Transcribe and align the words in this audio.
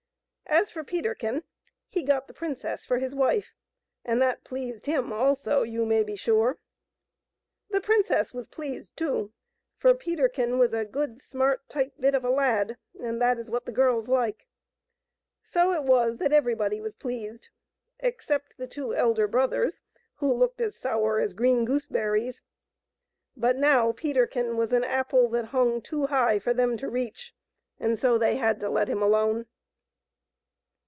As 0.47 0.69
for 0.69 0.83
Peterkin, 0.83 1.45
he 1.87 2.03
got 2.03 2.27
the 2.27 2.33
princess 2.33 2.85
for 2.85 2.97
his 2.97 3.15
wife, 3.15 3.53
and 4.03 4.21
that 4.21 4.43
pleased 4.43 4.85
him 4.85 5.13
also, 5.13 5.63
you 5.63 5.85
may 5.85 6.03
be 6.03 6.17
sure. 6.17 6.59
The 7.69 7.79
princess 7.79 8.33
was 8.33 8.49
pleased 8.49 8.97
too, 8.97 9.31
for 9.77 9.93
Peterkin 9.93 10.57
was 10.59 10.73
a 10.73 10.83
good, 10.83 11.21
smart, 11.21 11.69
tight 11.69 12.01
bit 12.01 12.13
of 12.13 12.25
a 12.25 12.29
lad, 12.29 12.75
and 12.99 13.21
that 13.21 13.39
is 13.39 13.49
what 13.49 13.63
the 13.65 13.71
girls 13.71 14.09
like. 14.09 14.45
So 15.45 15.71
it 15.71 15.83
was 15.83 16.17
that 16.17 16.33
everybody 16.33 16.81
was 16.81 16.95
pleased 16.95 17.47
except 18.01 18.57
the 18.57 18.67
two 18.67 18.93
elder 18.93 19.27
brothers, 19.29 19.81
who 20.15 20.33
looked 20.33 20.59
as 20.59 20.75
sour 20.75 21.21
as 21.21 21.31
green 21.31 21.63
gooseberries. 21.63 22.41
But 23.37 23.55
now 23.55 23.93
Peterkin 23.93 24.57
was 24.57 24.73
an 24.73 24.83
apple 24.83 25.29
that 25.29 25.45
hung 25.45 25.81
too 25.81 26.07
high 26.07 26.39
for 26.39 26.53
them 26.53 26.75
to 26.75 26.89
reach, 26.89 27.33
and 27.79 27.97
so 27.97 28.17
they 28.17 28.35
had 28.35 28.59
to 28.59 28.67
let 28.69 28.89
him 28.89 29.01
alone. 29.01 29.45